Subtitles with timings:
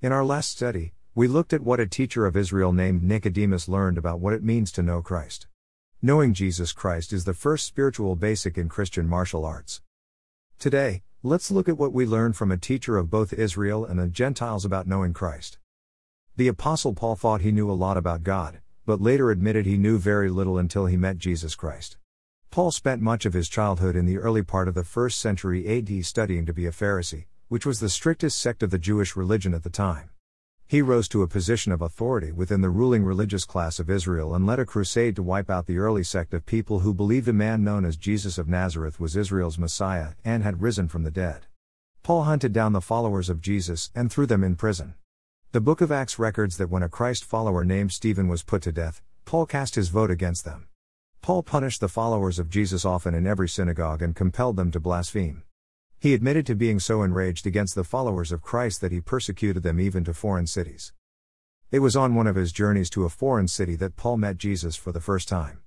[0.00, 3.98] In our last study, we looked at what a teacher of Israel named Nicodemus learned
[3.98, 5.48] about what it means to know Christ.
[6.00, 9.82] Knowing Jesus Christ is the first spiritual basic in Christian martial arts.
[10.56, 14.06] Today, let's look at what we learned from a teacher of both Israel and the
[14.06, 15.58] Gentiles about knowing Christ.
[16.36, 19.98] The Apostle Paul thought he knew a lot about God, but later admitted he knew
[19.98, 21.96] very little until he met Jesus Christ.
[22.52, 26.04] Paul spent much of his childhood in the early part of the first century AD
[26.04, 29.62] studying to be a Pharisee, which was the strictest sect of the Jewish religion at
[29.62, 30.10] the time.
[30.66, 34.46] He rose to a position of authority within the ruling religious class of Israel and
[34.46, 37.64] led a crusade to wipe out the early sect of people who believed a man
[37.64, 41.46] known as Jesus of Nazareth was Israel's Messiah and had risen from the dead.
[42.02, 44.92] Paul hunted down the followers of Jesus and threw them in prison.
[45.52, 48.72] The book of Acts records that when a Christ follower named Stephen was put to
[48.72, 50.68] death, Paul cast his vote against them.
[51.22, 55.44] Paul punished the followers of Jesus often in every synagogue and compelled them to blaspheme.
[56.00, 59.80] He admitted to being so enraged against the followers of Christ that he persecuted them
[59.80, 60.92] even to foreign cities.
[61.72, 64.76] It was on one of his journeys to a foreign city that Paul met Jesus
[64.76, 65.60] for the first time.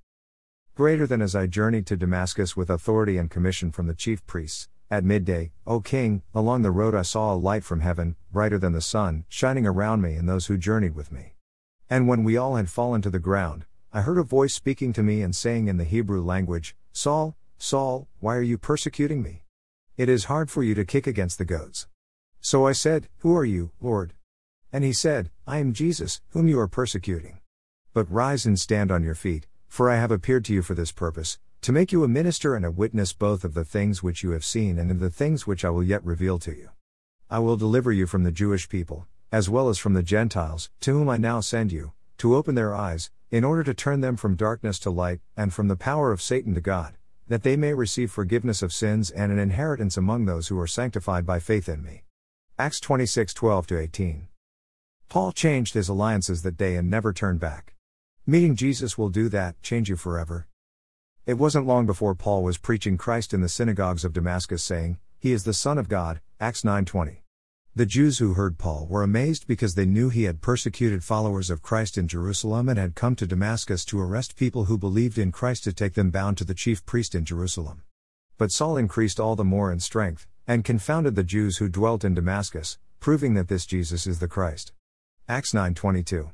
[0.74, 4.68] Greater than as I journeyed to Damascus with authority and commission from the chief priests,
[4.90, 8.72] at midday, O king, along the road I saw a light from heaven, brighter than
[8.72, 11.34] the sun, shining around me and those who journeyed with me.
[11.90, 15.02] And when we all had fallen to the ground, I heard a voice speaking to
[15.02, 19.41] me and saying in the Hebrew language, Saul, Saul, why are you persecuting me?
[19.98, 21.86] It is hard for you to kick against the goads.
[22.40, 24.14] So I said, Who are you, Lord?
[24.72, 27.40] And he said, I am Jesus, whom you are persecuting.
[27.92, 30.92] But rise and stand on your feet, for I have appeared to you for this
[30.92, 34.30] purpose, to make you a minister and a witness both of the things which you
[34.30, 36.70] have seen and of the things which I will yet reveal to you.
[37.28, 40.92] I will deliver you from the Jewish people, as well as from the Gentiles, to
[40.94, 44.36] whom I now send you, to open their eyes, in order to turn them from
[44.36, 46.96] darkness to light, and from the power of Satan to God
[47.32, 51.24] that they may receive forgiveness of sins and an inheritance among those who are sanctified
[51.24, 52.02] by faith in me.
[52.58, 54.28] Acts 26 12 18.
[55.08, 57.74] Paul changed his alliances that day and never turned back.
[58.26, 60.46] Meeting Jesus will do that, change you forever.
[61.24, 65.32] It wasn't long before Paul was preaching Christ in the synagogues of Damascus saying, He
[65.32, 67.21] is the Son of God, Acts 9:20.
[67.74, 71.62] The Jews who heard Paul were amazed because they knew he had persecuted followers of
[71.62, 75.64] Christ in Jerusalem and had come to Damascus to arrest people who believed in Christ
[75.64, 77.80] to take them bound to the chief priest in Jerusalem.
[78.36, 82.12] But Saul increased all the more in strength, and confounded the Jews who dwelt in
[82.12, 84.72] Damascus, proving that this Jesus is the Christ.
[85.26, 86.30] Acts 9:22.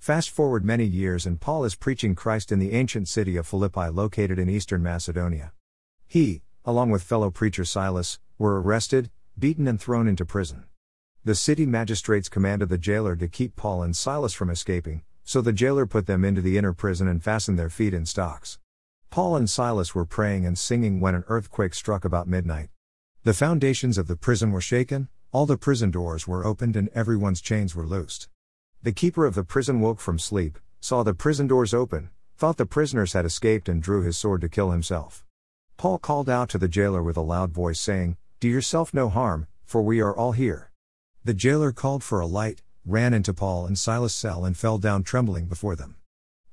[0.00, 3.90] Fast forward many years and Paul is preaching Christ in the ancient city of Philippi
[3.90, 5.52] located in eastern Macedonia.
[6.04, 10.64] He, along with fellow preacher Silas, were arrested, beaten and thrown into prison.
[11.24, 15.52] The city magistrates commanded the jailer to keep Paul and Silas from escaping, so the
[15.52, 18.58] jailer put them into the inner prison and fastened their feet in stocks.
[19.10, 22.70] Paul and Silas were praying and singing when an earthquake struck about midnight.
[23.24, 27.40] The foundations of the prison were shaken, all the prison doors were opened, and everyone's
[27.40, 28.28] chains were loosed.
[28.82, 32.66] The keeper of the prison woke from sleep, saw the prison doors open, thought the
[32.66, 35.24] prisoners had escaped, and drew his sword to kill himself.
[35.76, 39.48] Paul called out to the jailer with a loud voice, saying, do yourself no harm,
[39.64, 40.70] for we are all here.
[41.24, 45.02] The jailer called for a light, ran into Paul and Silas' cell, and fell down
[45.02, 45.96] trembling before them.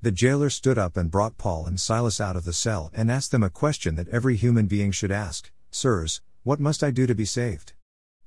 [0.01, 3.29] The jailer stood up and brought Paul and Silas out of the cell and asked
[3.29, 7.13] them a question that every human being should ask Sirs, what must I do to
[7.13, 7.73] be saved?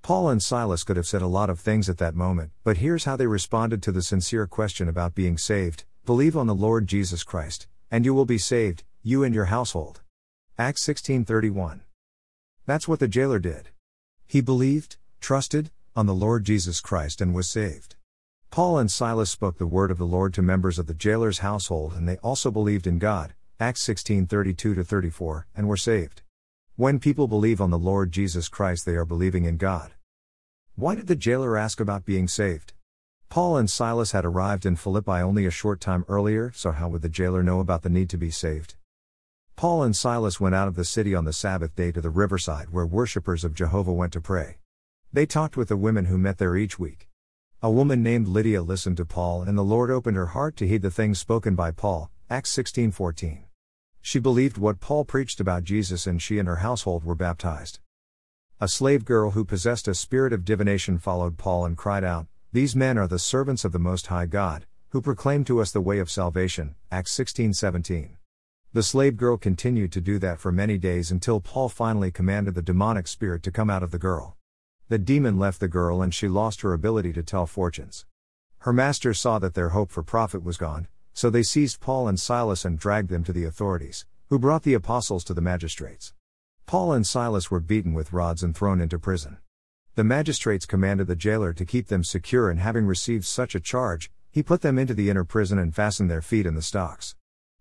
[0.03, 3.05] Paul and Silas could have said a lot of things at that moment, but here's
[3.05, 7.25] how they responded to the sincere question about being saved Believe on the Lord Jesus
[7.25, 10.01] Christ, and you will be saved, you and your household.
[10.57, 11.81] Acts 16:31.
[12.69, 13.71] That's what the jailer did.
[14.27, 17.97] He believed, trusted, on the Lord Jesus Christ and was saved.
[18.51, 21.95] Paul and Silas spoke the word of the Lord to members of the jailer's household
[21.95, 26.21] and they also believed in God, Acts 16:32 34, and were saved.
[26.77, 29.93] When people believe on the Lord Jesus Christ, they are believing in God.
[30.75, 32.75] Why did the jailer ask about being saved?
[33.31, 37.01] Paul and Silas had arrived in Philippi only a short time earlier, so how would
[37.01, 38.75] the jailer know about the need to be saved?
[39.59, 42.71] Paul and Silas went out of the city on the Sabbath day to the riverside
[42.71, 44.59] where worshippers of Jehovah went to pray.
[45.13, 47.09] They talked with the women who met there each week.
[47.61, 50.83] A woman named Lydia listened to Paul and the Lord opened her heart to heed
[50.83, 53.47] the things spoken by Paul, Acts 16:14.
[54.01, 57.81] She believed what Paul preached about Jesus and she and her household were baptized.
[58.61, 62.77] A slave girl who possessed a spirit of divination followed Paul and cried out, "These
[62.77, 65.99] men are the servants of the most high God, who proclaim to us the way
[65.99, 68.17] of salvation." Acts 16:17.
[68.74, 72.60] The slave girl continued to do that for many days until Paul finally commanded the
[72.60, 74.36] demonic spirit to come out of the girl.
[74.88, 78.04] The demon left the girl and she lost her ability to tell fortunes.
[78.59, 82.20] Her masters saw that their hope for profit was gone, so they seized Paul and
[82.20, 86.12] Silas and dragged them to the authorities, who brought the apostles to the magistrates.
[86.66, 89.38] Paul and Silas were beaten with rods and thrown into prison.
[89.94, 94.10] The magistrates commanded the jailer to keep them secure, and having received such a charge,
[94.30, 97.15] he put them into the inner prison and fastened their feet in the stocks.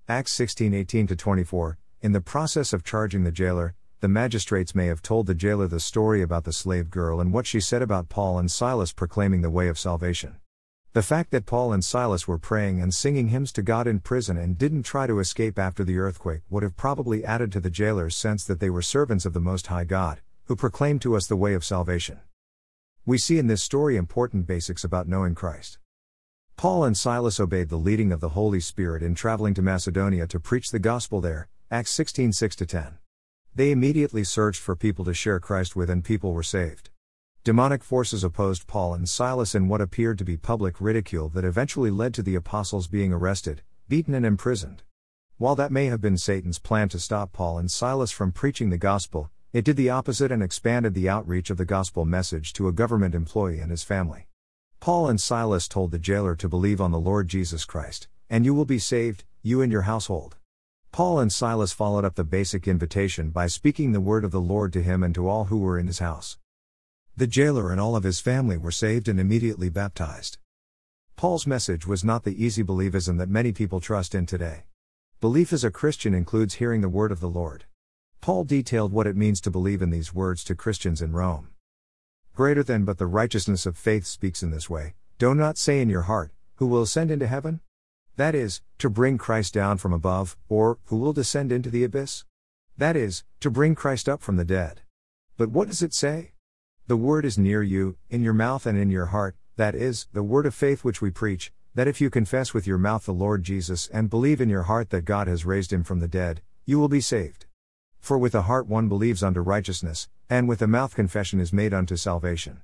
[0.09, 1.77] Acts 16 18 24.
[2.01, 5.81] In the process of charging the jailer, the magistrates may have told the jailer the
[5.81, 9.49] story about the slave girl and what she said about Paul and Silas proclaiming the
[9.49, 10.37] way of salvation.
[10.93, 14.37] The fact that Paul and Silas were praying and singing hymns to God in prison
[14.37, 18.15] and didn't try to escape after the earthquake would have probably added to the jailer's
[18.15, 21.35] sense that they were servants of the Most High God, who proclaimed to us the
[21.35, 22.21] way of salvation.
[23.05, 25.79] We see in this story important basics about knowing Christ.
[26.57, 30.39] Paul and Silas obeyed the leading of the Holy Spirit in traveling to Macedonia to
[30.39, 32.97] preach the gospel there, Acts 16 6 10.
[33.53, 36.89] They immediately searched for people to share Christ with, and people were saved.
[37.43, 41.91] Demonic forces opposed Paul and Silas in what appeared to be public ridicule that eventually
[41.91, 44.81] led to the apostles being arrested, beaten, and imprisoned.
[45.37, 48.79] While that may have been Satan's plan to stop Paul and Silas from preaching the
[48.79, 52.73] gospel, it did the opposite and expanded the outreach of the gospel message to a
[52.73, 54.26] government employee and his family.
[54.79, 58.53] Paul and Silas told the jailer to believe on the Lord Jesus Christ, and you
[58.53, 60.35] will be saved, you and your household.
[60.91, 64.73] Paul and Silas followed up the basic invitation by speaking the word of the Lord
[64.73, 66.37] to him and to all who were in his house.
[67.15, 70.37] The jailer and all of his family were saved and immediately baptized.
[71.15, 74.65] Paul's message was not the easy believism that many people trust in today.
[75.19, 77.65] Belief as a Christian includes hearing the word of the Lord.
[78.21, 81.49] Paul detailed what it means to believe in these words to Christians in Rome.
[82.37, 85.89] Greater than but the righteousness of faith speaks in this way Do not say in
[85.89, 87.61] your heart, Who will ascend into heaven?
[88.15, 92.25] That is, to bring Christ down from above, or, who will descend into the abyss?
[92.77, 94.81] That is, to bring Christ up from the dead.
[95.35, 96.33] But what does it say?
[96.85, 100.21] The word is near you, in your mouth and in your heart, that is, the
[100.21, 103.41] word of faith which we preach, that if you confess with your mouth the Lord
[103.41, 106.77] Jesus and believe in your heart that God has raised him from the dead, you
[106.77, 107.47] will be saved.
[107.99, 111.73] For with the heart one believes unto righteousness, and with the mouth confession is made
[111.73, 112.61] unto salvation.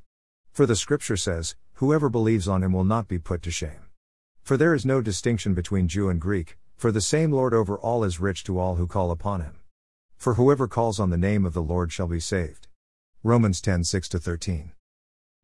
[0.51, 3.87] For the scripture says, Whoever believes on him will not be put to shame.
[4.41, 8.03] For there is no distinction between Jew and Greek, for the same Lord over all
[8.03, 9.55] is rich to all who call upon him.
[10.17, 12.67] For whoever calls on the name of the Lord shall be saved.
[13.23, 14.73] Romans 10 6 13.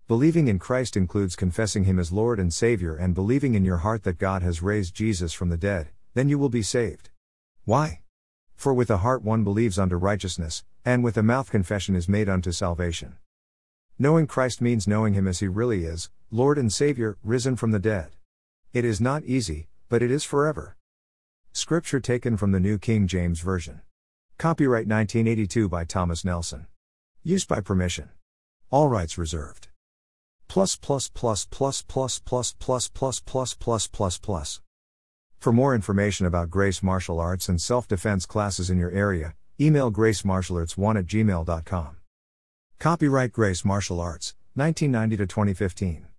[0.07, 4.04] Believing in Christ includes confessing him as Lord and Savior and believing in your heart
[4.04, 7.10] that God has raised Jesus from the dead, then you will be saved.
[7.63, 8.01] Why?
[8.59, 12.27] For with the heart one believes unto righteousness, and with the mouth confession is made
[12.27, 13.15] unto salvation.
[13.97, 17.79] Knowing Christ means knowing him as he really is, Lord and Savior, risen from the
[17.79, 18.09] dead.
[18.73, 20.75] It is not easy, but it is forever.
[21.53, 23.79] Scripture taken from the New King James Version.
[24.38, 26.67] Copyright 1982 by Thomas Nelson.
[27.23, 28.09] Use by permission.
[28.71, 29.69] All rights reserved.
[30.50, 34.61] Plus plus plus plus plus plus plus plus plus plus plus plus.
[35.39, 39.89] For more information about Grace Martial Arts and self defense classes in your area, email
[39.89, 41.95] gracemartialarts1 at gmail.com.
[42.77, 46.06] Copyright Grace Martial Arts, 1990 to 2015.